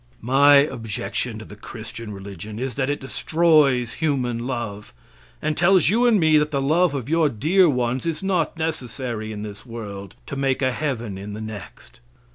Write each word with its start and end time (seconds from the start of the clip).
My 0.19 0.55
objection 0.55 1.37
to 1.37 1.45
the 1.45 1.55
Christian 1.55 2.11
religion 2.11 2.57
is 2.57 2.73
that 2.73 2.89
it 2.89 2.99
destroys 2.99 3.93
human 4.01 4.47
love, 4.47 4.95
and 5.43 5.55
tells 5.55 5.89
you 5.89 6.07
and 6.07 6.19
me 6.19 6.39
that 6.39 6.49
the 6.49 6.59
love 6.59 6.95
of 6.95 7.07
your 7.07 7.29
dear 7.29 7.69
ones 7.69 8.07
is 8.07 8.23
not 8.23 8.57
necessary 8.57 9.31
in 9.31 9.43
this 9.43 9.63
world 9.63 10.15
to 10.25 10.35
make 10.35 10.63
a 10.63 10.71
heaven 10.71 11.19
in 11.19 11.33
the 11.33 11.39
next. 11.41 11.99